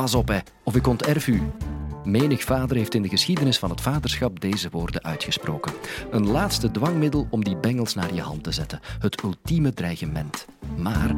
[0.00, 1.42] Pas op, hè, of ik onterf u.
[2.04, 5.72] Menig vader heeft in de geschiedenis van het vaderschap deze woorden uitgesproken.
[6.10, 8.80] Een laatste dwangmiddel om die bengels naar je hand te zetten.
[8.98, 10.46] Het ultieme dreigement.
[10.76, 11.14] Maar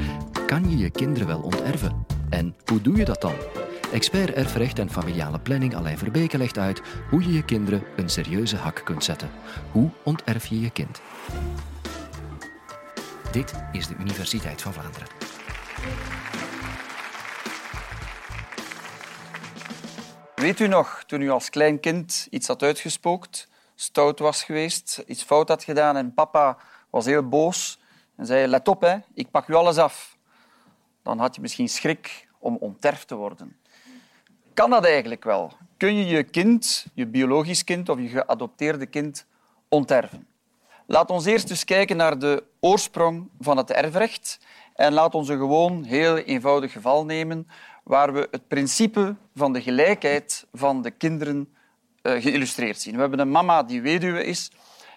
[0.46, 2.06] kan je je kinderen wel onterven?
[2.28, 3.34] En hoe doe je dat dan?
[3.92, 8.56] Expert erfrecht en familiale planning Alain Verbeke legt uit hoe je je kinderen een serieuze
[8.56, 9.30] hak kunt zetten.
[9.70, 11.00] Hoe onterf je je kind?
[13.30, 15.06] Dit is de Universiteit van Vlaanderen.
[20.42, 25.22] Weet u nog, toen u als klein kind iets had uitgespookt, stout was geweest, iets
[25.22, 26.56] fout had gedaan en papa
[26.90, 27.78] was heel boos
[28.16, 30.16] en zei let op, hè, ik pak u alles af.
[31.02, 33.56] Dan had je misschien schrik om onterfd te worden.
[34.54, 35.52] Kan dat eigenlijk wel?
[35.76, 39.26] Kun je je kind, je biologisch kind of je geadopteerde kind,
[39.68, 40.26] onterven?
[40.86, 44.38] Laat ons eerst eens kijken naar de oorsprong van het erfrecht
[44.74, 47.48] en laat ons een gewoon heel eenvoudig geval nemen
[47.82, 51.54] waar we het principe van de gelijkheid van de kinderen
[52.02, 52.94] uh, geïllustreerd zien.
[52.94, 54.50] We hebben een mama die weduwe is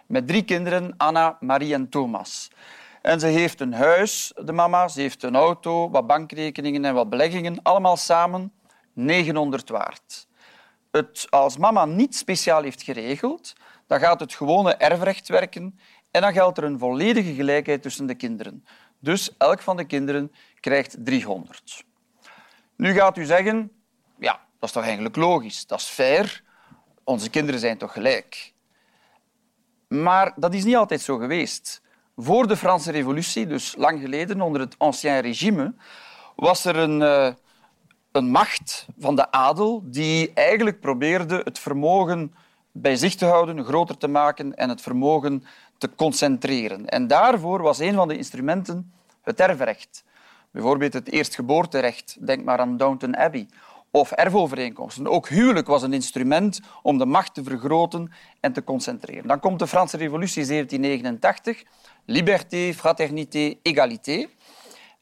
[0.08, 2.52] met drie kinderen, Anna, Marie en Thomas.
[3.02, 7.10] En ze heeft een huis, de mama, ze heeft een auto, wat bankrekeningen en wat
[7.10, 8.54] beleggingen, allemaal samen
[8.94, 10.28] 900 waard.
[10.92, 13.54] Het als mama niet speciaal heeft geregeld,
[13.88, 15.80] dan gaat het gewone erfrecht werken
[16.12, 18.66] en dan geldt er een volledige gelijkheid tussen de kinderen.
[19.00, 21.84] Dus elk van de kinderen krijgt 300.
[22.78, 23.72] Nu gaat u zeggen,
[24.20, 26.44] ja, dat is toch eigenlijk logisch, dat is fair,
[27.04, 28.54] onze kinderen zijn toch gelijk.
[29.88, 31.82] Maar dat is niet altijd zo geweest.
[32.16, 35.74] Voor de Franse Revolutie, dus lang geleden, onder het Ancien Régime,
[36.36, 37.34] was er een, uh,
[38.12, 42.36] een macht van de adel die eigenlijk probeerde het vermogen
[42.72, 45.44] bij zich te houden, groter te maken en het vermogen
[45.78, 46.86] te concentreren.
[46.86, 50.04] En daarvoor was een van de instrumenten het erfrecht.
[50.56, 53.48] Bijvoorbeeld het eerstgeboorterecht, denk maar aan Downton Abbey.
[53.92, 55.08] Of erfovereenkomsten.
[55.08, 59.28] Ook huwelijk was een instrument om de macht te vergroten en te concentreren.
[59.28, 61.64] Dan komt de Franse Revolutie 1789.
[62.06, 64.28] Liberté, fraternité, égalité.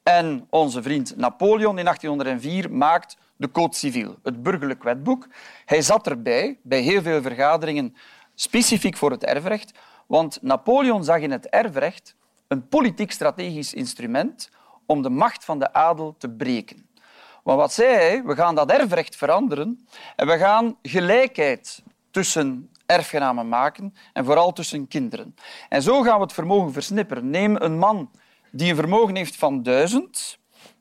[0.03, 5.27] En onze vriend Napoleon in 1804 maakt de Code Civil, het burgerlijk wetboek.
[5.65, 7.95] Hij zat erbij, bij heel veel vergaderingen,
[8.35, 9.71] specifiek voor het erfrecht.
[10.07, 12.15] Want Napoleon zag in het erfrecht
[12.47, 14.49] een politiek-strategisch instrument
[14.85, 16.87] om de macht van de adel te breken.
[17.43, 18.23] Maar wat zei hij?
[18.23, 24.87] We gaan dat erfrecht veranderen en we gaan gelijkheid tussen erfgenamen maken en vooral tussen
[24.87, 25.35] kinderen.
[25.69, 27.29] En zo gaan we het vermogen versnipperen.
[27.29, 28.11] Neem een man
[28.51, 30.37] die een vermogen heeft van duizend.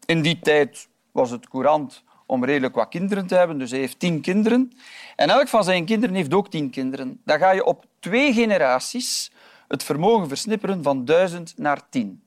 [0.06, 3.98] In die tijd was het courant om redelijk wat kinderen te hebben, dus hij heeft
[3.98, 4.72] tien kinderen.
[5.16, 7.20] En elk van zijn kinderen heeft ook tien kinderen.
[7.24, 9.32] Dan ga je op twee generaties
[9.68, 12.21] het vermogen versnipperen van duizend naar tien.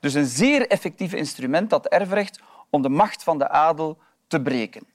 [0.00, 2.40] Dus een zeer effectief instrument, dat erfrecht,
[2.70, 4.86] om de macht van de adel te breken.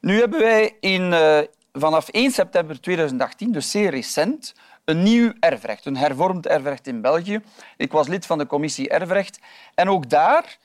[0.00, 1.38] Nu hebben wij in, uh,
[1.72, 4.54] vanaf 1 september 2018, dus zeer recent,
[4.84, 7.40] een nieuw erfrecht, een hervormd erfrecht in België.
[7.76, 9.40] Ik was lid van de commissie erfrecht
[9.74, 10.58] en ook daar,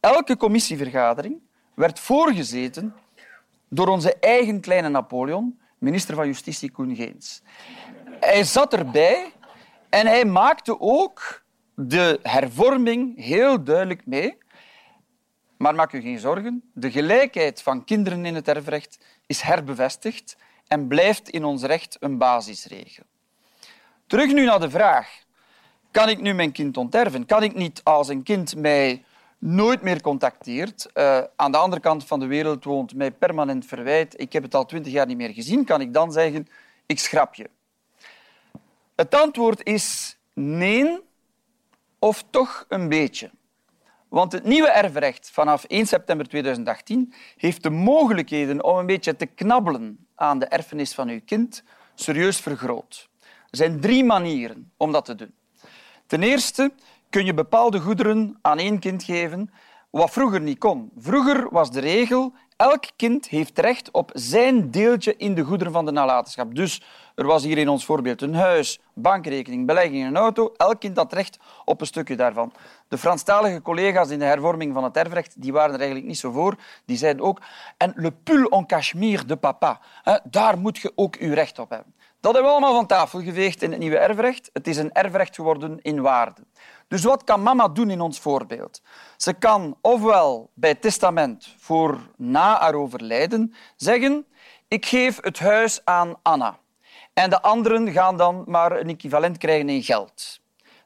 [0.00, 1.40] elke commissievergadering,
[1.74, 2.94] werd voorgezeten
[3.68, 7.42] door onze eigen kleine Napoleon, minister van Justitie Koen Geens.
[8.20, 9.32] Hij zat erbij
[9.88, 11.41] en hij maakte ook
[11.74, 14.38] de hervorming heel duidelijk mee.
[15.56, 20.86] Maar maak u geen zorgen, de gelijkheid van kinderen in het erfrecht is herbevestigd en
[20.86, 23.04] blijft in ons recht een basisregel.
[24.06, 25.20] Terug nu naar de vraag.
[25.90, 27.26] Kan ik nu mijn kind onterven?
[27.26, 29.04] Kan ik niet als een kind mij
[29.38, 34.20] nooit meer contacteert, uh, aan de andere kant van de wereld woont, mij permanent verwijt,
[34.20, 36.48] ik heb het al twintig jaar niet meer gezien, kan ik dan zeggen,
[36.86, 37.50] ik schrap je?
[38.94, 41.00] Het antwoord is nee,
[42.02, 43.30] of toch een beetje.
[44.08, 49.26] Want het nieuwe erfrecht vanaf 1 september 2018 heeft de mogelijkheden om een beetje te
[49.26, 51.64] knabbelen aan de erfenis van uw kind
[51.94, 53.08] serieus vergroot.
[53.22, 55.34] Er zijn drie manieren om dat te doen.
[56.06, 56.72] Ten eerste
[57.10, 59.50] kun je bepaalde goederen aan één kind geven,
[59.90, 60.90] wat vroeger niet kon.
[60.96, 65.84] Vroeger was de regel elk kind heeft recht op zijn deeltje in de goederen van
[65.84, 66.54] de nalatenschap.
[66.54, 66.82] Dus
[67.14, 70.52] er was hier in ons voorbeeld een huis, bankrekening, belegging, een auto.
[70.56, 72.52] Elk kind had recht op een stukje daarvan.
[72.88, 76.30] De Franstalige collega's in de hervorming van het erfrecht die waren er eigenlijk niet zo
[76.30, 76.56] voor.
[76.84, 77.40] Die zeiden ook,
[77.76, 79.80] en le pull en cachemire de papa,
[80.24, 81.94] daar moet je ook uw recht op hebben.
[82.20, 84.50] Dat hebben we allemaal van tafel geveegd in het nieuwe erfrecht.
[84.52, 86.40] Het is een erfrecht geworden in waarde.
[86.88, 88.82] Dus wat kan mama doen in ons voorbeeld?
[89.16, 94.26] Ze kan ofwel bij testament voor na haar overlijden zeggen
[94.72, 96.58] ik geef het huis aan Anna.
[97.14, 100.40] En de anderen gaan dan maar een equivalent krijgen in geld.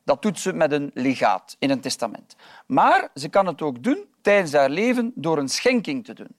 [0.05, 2.37] Dat doet ze met een legaat in een testament.
[2.67, 6.37] Maar ze kan het ook doen tijdens haar leven door een schenking te doen.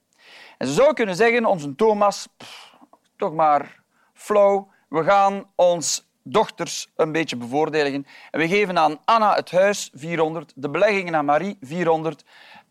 [0.58, 2.28] En ze zou kunnen zeggen, onze Thomas,
[3.18, 3.80] toch maar
[4.14, 8.06] flauw, we gaan ons dochters een beetje bevoordelen.
[8.32, 12.24] En we geven aan Anna het huis 400, de beleggingen aan Marie 400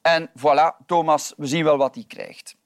[0.03, 2.57] en voilà, Thomas, we zien wel wat hij krijgt.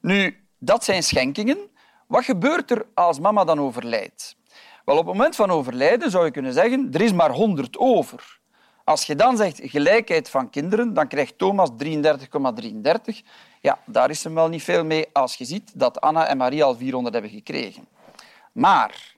[0.00, 1.70] Nu, dat zijn schenkingen.
[2.10, 4.36] Wat gebeurt er als mama dan overlijdt?
[4.84, 8.40] Wel, op het moment van overlijden zou je kunnen zeggen, er is maar 100 over.
[8.84, 13.26] Als je dan zegt gelijkheid van kinderen, dan krijgt Thomas 33,33.
[13.60, 16.64] Ja, daar is hem wel niet veel mee als je ziet dat Anna en Marie
[16.64, 17.86] al 400 hebben gekregen.
[18.52, 19.14] Maar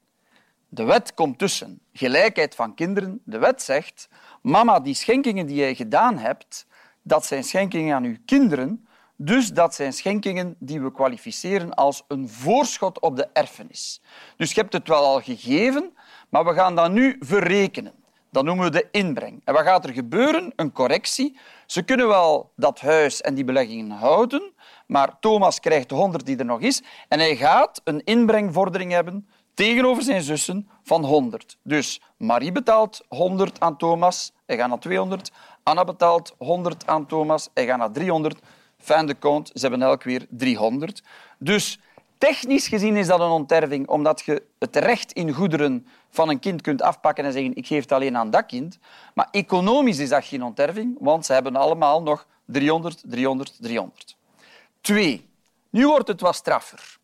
[0.68, 1.80] de wet komt tussen.
[1.92, 3.20] Gelijkheid van kinderen.
[3.24, 4.08] De wet zegt,
[4.42, 6.66] mama, die schenkingen die jij gedaan hebt,
[7.02, 8.86] dat zijn schenkingen aan uw kinderen.
[9.24, 14.00] Dus dat zijn schenkingen die we kwalificeren als een voorschot op de erfenis.
[14.36, 15.96] Dus je hebt het wel al gegeven,
[16.28, 17.92] maar we gaan dat nu verrekenen.
[18.30, 19.40] Dat noemen we de inbreng.
[19.44, 20.52] En wat gaat er gebeuren?
[20.56, 21.38] Een correctie.
[21.66, 24.52] Ze kunnen wel dat huis en die beleggingen houden,
[24.86, 29.28] maar Thomas krijgt de 100 die er nog is en hij gaat een inbrengvordering hebben
[29.54, 31.58] tegenover zijn zussen van 100.
[31.62, 35.32] Dus Marie betaalt 100 aan Thomas, hij gaat naar 200.
[35.62, 38.40] Anna betaalt 100 aan Thomas, hij gaat naar 300.
[38.82, 41.02] Fin de compte, ze hebben elk weer 300.
[41.38, 41.78] Dus
[42.18, 46.60] technisch gezien is dat een onterving, omdat je het recht in goederen van een kind
[46.60, 48.78] kunt afpakken en zeggen ik geef het alleen aan dat kind.
[49.14, 54.16] Maar economisch is dat geen onterving, want ze hebben allemaal nog 300, 300, 300.
[54.80, 55.28] Twee.
[55.70, 56.98] Nu wordt het wat straffer.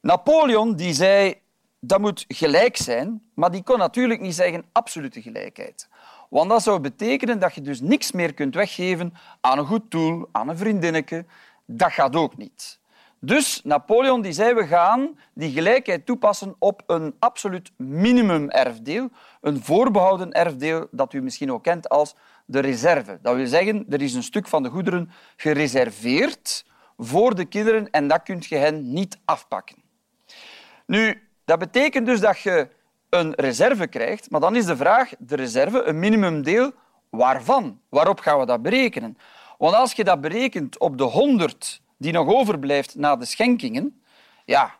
[0.00, 1.34] Napoleon die zei
[1.80, 5.88] dat moet gelijk zijn, maar die kon natuurlijk niet zeggen absolute gelijkheid.
[6.28, 10.28] Want dat zou betekenen dat je dus niks meer kunt weggeven aan een goed doel,
[10.32, 11.24] aan een vriendinnetje.
[11.66, 12.78] Dat gaat ook niet.
[13.20, 19.08] Dus Napoleon die zei, we gaan die gelijkheid toepassen op een absoluut minimum-erfdeel,
[19.40, 22.14] een voorbehouden erfdeel dat u misschien ook kent als
[22.44, 23.18] de reserve.
[23.22, 26.64] Dat wil zeggen, er is een stuk van de goederen gereserveerd
[26.96, 29.76] voor de kinderen en dat kun je hen niet afpakken.
[30.86, 32.68] Nu, dat betekent dus dat je
[33.10, 36.72] een reserve krijgt, maar dan is de vraag, de reserve, een minimumdeel,
[37.10, 37.80] waarvan?
[37.88, 39.18] Waarop gaan we dat berekenen?
[39.58, 44.02] Want als je dat berekent op de 100 die nog overblijft na de schenkingen,
[44.44, 44.74] ja,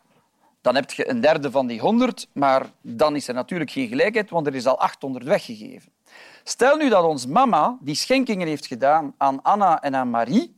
[0.60, 4.30] dan heb je een derde van die 100, maar dan is er natuurlijk geen gelijkheid,
[4.30, 5.92] want er is al 800 weggegeven.
[6.44, 10.56] Stel nu dat ons mama die schenkingen heeft gedaan aan Anna en aan Marie,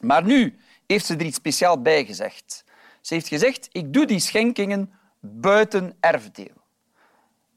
[0.00, 2.64] maar nu heeft ze er iets speciaal bij gezegd.
[3.00, 6.61] Ze heeft gezegd, ik doe die schenkingen buiten erfdeel.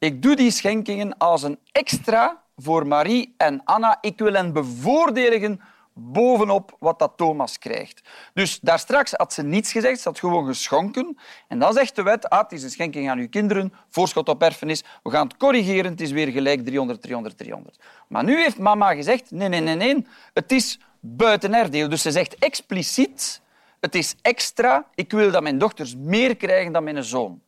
[0.05, 3.97] Ik doe die schenkingen als een extra voor Marie en Anna.
[4.01, 5.61] Ik wil hen bevoordelen
[5.93, 8.01] bovenop wat dat Thomas krijgt.
[8.33, 11.17] Dus daar straks had ze niets gezegd, ze had gewoon geschonken.
[11.47, 14.41] En dan zegt de wet, ah, het is een schenking aan uw kinderen, voorschot op
[14.41, 17.79] erfenis, we gaan het corrigeren, het is weer gelijk 300, 300, 300.
[18.07, 21.89] Maar nu heeft mama gezegd, nee, nee, nee, nee, het is buiten erfdeel.
[21.89, 23.41] Dus ze zegt expliciet,
[23.79, 27.41] het is extra, ik wil dat mijn dochters meer krijgen dan mijn zoon.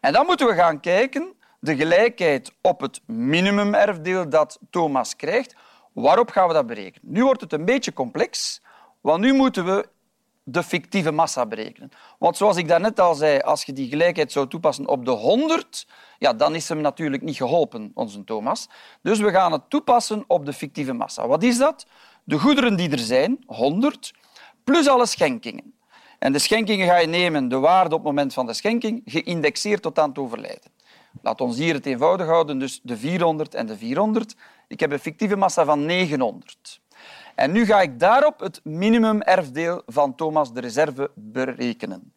[0.00, 5.54] En dan moeten we gaan kijken, de gelijkheid op het minimumerfdeel dat Thomas krijgt,
[5.92, 7.12] waarop gaan we dat berekenen?
[7.12, 8.62] Nu wordt het een beetje complex,
[9.00, 9.88] want nu moeten we
[10.42, 11.90] de fictieve massa berekenen.
[12.18, 15.86] Want zoals ik daarnet al zei, als je die gelijkheid zou toepassen op de 100,
[16.18, 18.68] ja, dan is hem natuurlijk niet geholpen, onze Thomas.
[19.02, 21.26] Dus we gaan het toepassen op de fictieve massa.
[21.26, 21.86] Wat is dat?
[22.24, 24.14] De goederen die er zijn, 100,
[24.64, 25.74] plus alle schenkingen.
[26.18, 29.82] En de schenkingen ga je nemen, de waarde op het moment van de schenking, geïndexeerd
[29.82, 30.70] tot aan het overlijden.
[31.22, 34.36] Laat ons hier het eenvoudig houden, dus de 400 en de 400.
[34.68, 36.80] Ik heb een fictieve massa van 900.
[37.34, 42.12] En nu ga ik daarop het minimum-erfdeel van Thomas de Reserve berekenen.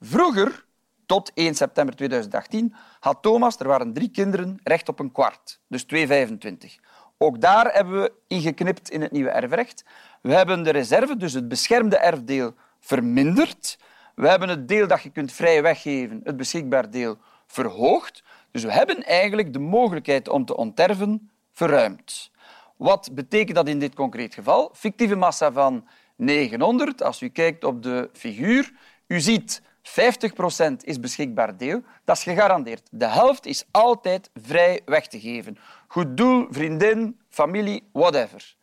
[0.00, 0.64] Vroeger,
[1.06, 5.84] tot 1 september 2018, had Thomas, er waren drie kinderen, recht op een kwart, dus
[5.94, 6.80] 2,25.
[7.18, 9.84] Ook daar hebben we ingeknipt in het nieuwe erfrecht.
[10.22, 13.78] We hebben de reserve, dus het beschermde erfdeel, verminderd.
[14.14, 17.18] We hebben het deel dat je kunt vrij weggeven, het beschikbaar deel,
[17.50, 18.22] verhoogd.
[18.50, 22.30] Dus we hebben eigenlijk de mogelijkheid om te onterven verruimd.
[22.76, 24.70] Wat betekent dat in dit concreet geval?
[24.72, 27.02] Fictieve massa van 900.
[27.02, 28.72] Als u kijkt op de figuur,
[29.06, 31.82] u ziet 50% is beschikbaar deel.
[32.04, 32.88] Dat is gegarandeerd.
[32.90, 35.58] De helft is altijd vrij weg te geven.
[35.86, 38.54] Goed doel, vriendin, familie, whatever.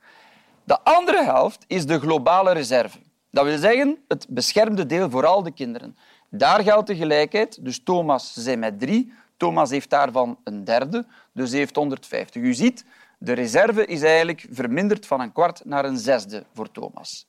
[0.63, 2.97] De andere helft is de globale reserve.
[3.37, 5.97] Dat wil zeggen het beschermde deel voor al de kinderen.
[6.29, 7.65] Daar geldt de gelijkheid.
[7.65, 9.13] Dus Thomas zijn met drie.
[9.37, 12.41] Thomas heeft daarvan een derde, dus heeft 150.
[12.41, 12.85] U ziet,
[13.17, 17.27] de reserve is eigenlijk verminderd van een kwart naar een zesde voor Thomas.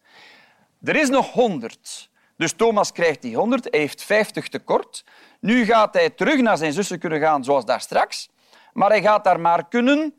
[0.83, 2.11] Er is nog 100.
[2.37, 5.05] Dus Thomas krijgt die 100, hij heeft 50 tekort.
[5.41, 8.29] Nu gaat hij terug naar zijn zussen kunnen gaan, zoals daar straks.
[8.73, 10.15] Maar hij gaat daar maar kunnen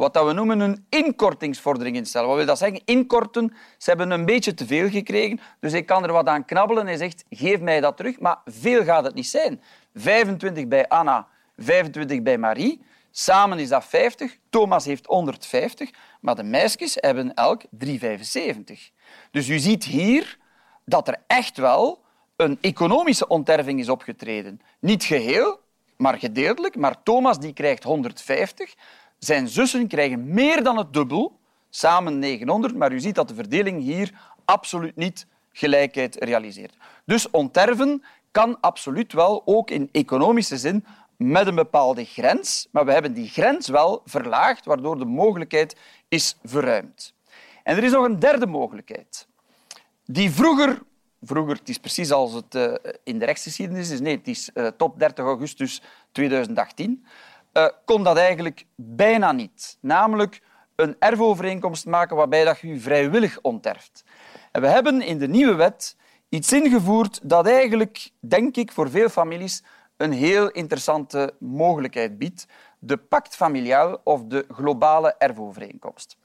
[0.00, 2.28] wat dat we noemen een inkortingsvordering instellen.
[2.28, 2.80] Wat wil dat zeggen?
[2.84, 3.54] Inkorten.
[3.78, 6.86] Ze hebben een beetje te veel gekregen, dus ik kan er wat aan knabbelen.
[6.86, 8.20] Hij zegt, geef mij dat terug.
[8.20, 9.62] Maar veel gaat het niet zijn.
[9.94, 11.26] 25 bij Anna,
[11.56, 12.82] 25 bij Marie.
[13.10, 14.36] Samen is dat 50.
[14.50, 15.90] Thomas heeft 150,
[16.20, 18.90] maar de meisjes hebben elk 375.
[19.30, 20.38] Dus u ziet hier
[20.84, 22.02] dat er echt wel
[22.36, 24.60] een economische onterving is opgetreden.
[24.78, 25.60] Niet geheel,
[25.96, 26.76] maar gedeeltelijk.
[26.76, 28.74] Maar Thomas die krijgt 150.
[29.20, 31.38] Zijn zussen krijgen meer dan het dubbel,
[31.70, 32.74] samen 900.
[32.74, 34.12] Maar u ziet dat de verdeling hier
[34.44, 36.74] absoluut niet gelijkheid realiseert.
[37.04, 40.84] Dus onterven kan absoluut wel, ook in economische zin,
[41.16, 42.68] met een bepaalde grens.
[42.70, 45.76] Maar we hebben die grens wel verlaagd, waardoor de mogelijkheid
[46.08, 47.14] is verruimd.
[47.62, 49.26] En er is nog een derde mogelijkheid,
[50.04, 50.82] die vroeger
[51.22, 52.74] vroeger, het is precies als het uh,
[53.04, 57.04] in de rechtsgeschiedenis is, nee, het is uh, tot 30 augustus 2018,
[57.52, 59.78] uh, kon dat eigenlijk bijna niet.
[59.80, 60.42] Namelijk
[60.76, 64.04] een erfovereenkomst maken waarbij dat je vrijwillig onterft.
[64.52, 65.96] En we hebben in de nieuwe wet
[66.28, 69.62] iets ingevoerd dat eigenlijk, denk ik, voor veel families
[69.96, 72.46] een heel interessante mogelijkheid biedt.
[72.78, 76.16] De pact familiaal of de globale erfovereenkomst.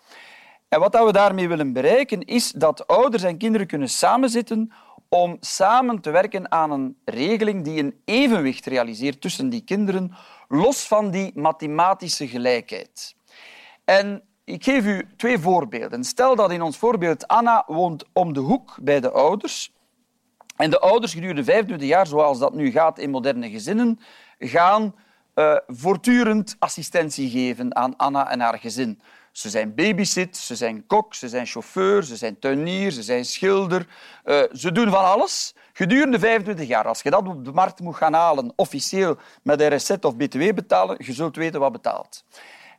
[0.68, 4.72] En wat we daarmee willen bereiken, is dat ouders en kinderen kunnen samenzitten
[5.10, 10.14] om samen te werken aan een regeling die een evenwicht realiseert tussen die kinderen,
[10.48, 13.16] los van die mathematische gelijkheid.
[13.86, 16.04] En ik geef u twee voorbeelden.
[16.04, 19.74] Stel dat in ons voorbeeld Anna woont om de hoek bij de ouders.
[20.56, 24.00] En de ouders gedurende 25 jaar, zoals dat nu gaat in moderne gezinnen,
[24.40, 24.96] gaan
[25.36, 29.02] uh, voortdurend assistentie geven aan Anna en haar gezin.
[29.36, 33.88] Ze zijn babysit, ze zijn kok, ze zijn chauffeur, ze zijn tuinier, ze zijn schilder.
[34.26, 36.88] Uh, ze doen van alles gedurende 25 jaar.
[36.88, 40.54] Als je dat op de markt moet gaan halen, officieel met een recept of btw
[40.54, 42.24] betalen, je zult weten wat betaalt.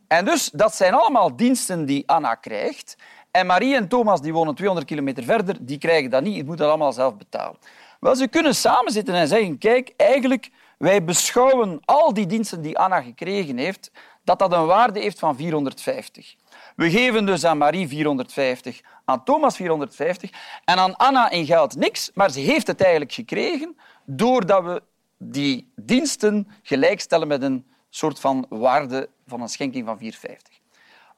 [0.08, 2.96] En dus, dat zijn allemaal diensten die Anna krijgt.
[3.30, 6.34] En Marie en Thomas die wonen 200 kilometer verder, die krijgen dat niet.
[6.34, 7.58] Die moeten dat allemaal zelf betalen.
[8.00, 12.78] Wel, ze kunnen samen zitten en zeggen, kijk, eigenlijk, wij beschouwen al die diensten die
[12.78, 13.90] Anna gekregen heeft,
[14.24, 16.34] dat dat een waarde heeft van 450.
[16.76, 20.30] We geven dus aan Marie 450, aan Thomas 450
[20.64, 24.82] en aan Anna in geld niks, maar ze heeft het eigenlijk gekregen doordat we
[25.18, 30.54] die diensten gelijkstellen met een soort van waarde van een schenking van 450.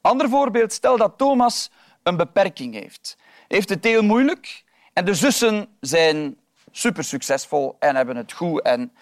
[0.00, 1.71] Ander voorbeeld, stel dat Thomas
[2.03, 3.17] een beperking heeft.
[3.49, 6.37] Heeft het heel moeilijk en de zussen zijn
[6.71, 8.62] super succesvol en hebben het goed.
[8.62, 8.93] En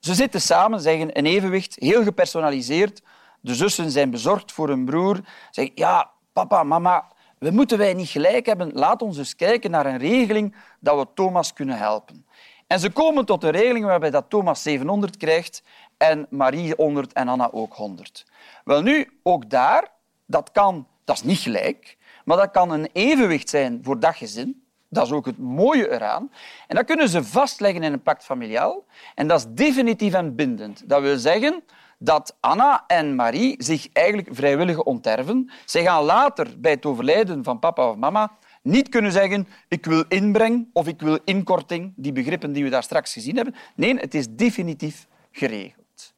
[0.00, 3.02] ze zitten samen, zeggen een evenwicht, heel gepersonaliseerd.
[3.44, 5.20] De zussen zijn bezorgd voor hun broer.
[5.50, 7.04] Zeggen, ja, papa, mama,
[7.38, 8.72] we moeten wij niet gelijk hebben.
[8.72, 12.26] Laat ons eens kijken naar een regeling dat we Thomas kunnen helpen.
[12.66, 15.62] En ze komen tot een regeling waarbij dat Thomas 700 krijgt
[15.96, 18.26] en Marie 100 en Anna ook 100.
[18.64, 19.90] Wel nu, ook daar,
[20.26, 24.62] dat kan, dat is niet gelijk, maar dat kan een evenwicht zijn voor dat gezin.
[24.88, 26.30] Dat is ook het mooie eraan.
[26.66, 28.84] En dat kunnen ze vastleggen in een pact familiaal.
[29.14, 30.88] En dat is definitief en bindend.
[30.88, 31.62] Dat wil zeggen
[31.98, 35.50] dat Anna en Marie zich eigenlijk vrijwillig onterven.
[35.64, 38.32] Ze gaan later, bij het overlijden van papa of mama,
[38.62, 42.82] niet kunnen zeggen ik wil inbreng of ik wil inkorting, die begrippen die we daar
[42.82, 43.54] straks gezien hebben.
[43.76, 46.14] Nee, het is definitief geregeld.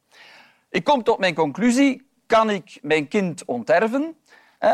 [0.70, 2.04] Ik kom tot mijn conclusie.
[2.26, 4.16] Kan ik mijn kind onterven?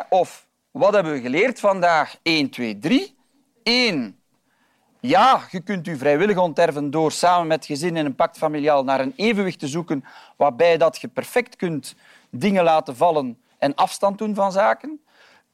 [0.08, 2.16] Of wat hebben we geleerd vandaag?
[2.22, 3.16] 1, 2, 3.
[3.62, 4.21] 1.
[5.04, 9.00] Ja, je kunt u vrijwillig onterven door samen met gezin in een pact familiaal naar
[9.00, 10.04] een evenwicht te zoeken
[10.36, 11.94] waarbij dat je perfect kunt
[12.30, 15.00] dingen laten vallen en afstand doen van zaken.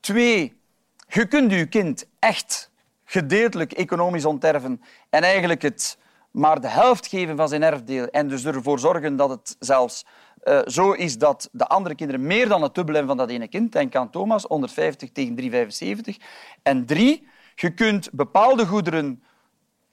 [0.01, 0.61] Twee,
[1.09, 2.71] je kunt je kind echt
[3.05, 5.99] gedeeltelijk economisch onterven en eigenlijk het
[6.31, 10.07] maar de helft geven van zijn erfdeel en dus ervoor zorgen dat het zelfs
[10.45, 13.49] uh, zo is dat de andere kinderen meer dan het dubbele hebben van dat ene
[13.49, 13.73] kind.
[13.73, 16.17] Denk aan Thomas, 150 tegen 375.
[16.63, 19.23] En drie, je kunt bepaalde goederen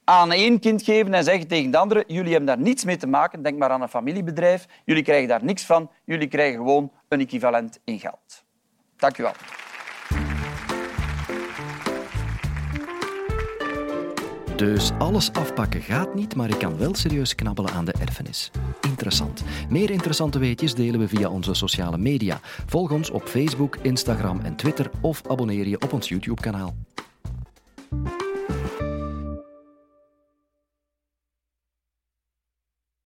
[0.08, 3.06] aan één kind geven en zeggen tegen de andere jullie hebben daar niets mee te
[3.06, 7.20] maken, denk maar aan een familiebedrijf, jullie krijgen daar niks van, jullie krijgen gewoon een
[7.20, 8.44] equivalent in geld.
[8.96, 9.32] Dank u wel.
[14.56, 18.50] Dus alles afpakken gaat niet, maar ik kan wel serieus knabbelen aan de erfenis.
[18.80, 19.44] Interessant.
[19.68, 22.40] Meer interessante weetjes delen we via onze sociale media.
[22.66, 26.74] Volg ons op Facebook, Instagram en Twitter of abonneer je op ons YouTube-kanaal.